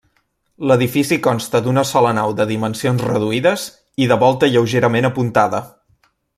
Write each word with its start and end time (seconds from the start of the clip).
L'edifici 0.69 1.17
consta 1.27 1.61
d'una 1.67 1.83
sola 1.89 2.13
nau 2.21 2.33
de 2.41 2.47
dimensions 2.53 3.05
reduïdes 3.11 3.67
i 4.07 4.11
de 4.13 4.21
volta 4.27 4.53
lleugerament 4.57 5.13
apuntada. 5.15 5.65